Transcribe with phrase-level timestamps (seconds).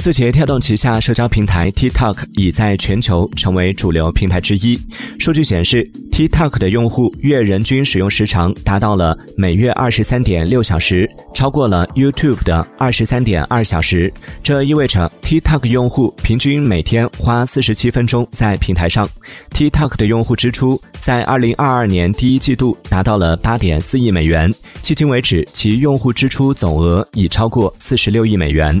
[0.00, 4.80] 字节跳动旗下社交平台 TikTok 已在全球成为主流平台之一。
[5.18, 14.10] 数据显示，TikTok 的用户月人均使用时长达到了每月二十三点六小时，超过了 YouTube 的二十三点二小时。
[14.42, 19.06] 这意味着 TikTok 用户平均每天花四十七分钟在平台上。
[19.50, 24.50] TikTok 的用户支出在二零二二年第一季度达到了八点四亿美元，
[24.82, 28.80] 迄今为止其用户支出总额已超过四十六亿美元。